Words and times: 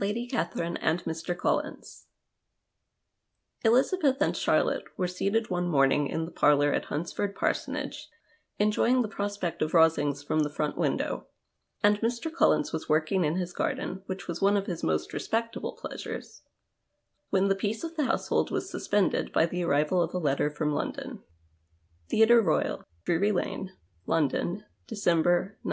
LADY 0.00 0.26
CATHERINE 0.28 0.76
AND 0.78 1.04
MR. 1.04 1.36
COLLINS 1.36 2.06
EuzABETH 3.62 4.18
and 4.22 4.34
Charlotte 4.34 4.84
were 4.96 5.06
seated 5.06 5.50
one 5.50 5.68
morning 5.68 6.06
in 6.06 6.24
the 6.24 6.30
parlour 6.30 6.72
at 6.72 6.86
Hunsford 6.86 7.34
parsonage, 7.36 8.08
enjoying 8.58 9.02
the 9.02 9.08
prospect 9.08 9.60
of 9.60 9.74
Rosings 9.74 10.22
from 10.22 10.40
the 10.40 10.48
front 10.48 10.78
window, 10.78 11.26
and 11.82 12.00
Mr. 12.00 12.32
Collins 12.32 12.72
was 12.72 12.88
working 12.88 13.22
in 13.22 13.36
his 13.36 13.52
garden, 13.52 14.02
which 14.06 14.28
was 14.28 14.40
one 14.40 14.56
of 14.56 14.64
his 14.66 14.82
most 14.82 15.12
respectable 15.12 15.72
pleasures, 15.72 16.40
when 17.28 17.48
the 17.48 17.54
peace 17.54 17.84
of 17.84 17.96
the 17.96 18.06
household 18.06 18.50
was 18.50 18.70
suspended 18.70 19.30
by 19.30 19.44
the 19.44 19.62
arrival 19.62 20.00
of 20.00 20.14
a 20.14 20.18
letter 20.18 20.48
from 20.48 20.72
London:—" 20.72 21.22
Theatre 22.10 22.40
Royal, 22.40 22.82
Drury 23.04 23.30
Lane," 23.32 23.76
London, 24.06 24.64
December, 24.86 25.58
19 25.64 25.72